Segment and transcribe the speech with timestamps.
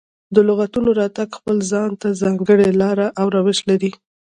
[0.35, 3.91] د لغتونو راتګ خپل ځان ته ځانګړې لاره او روش لري.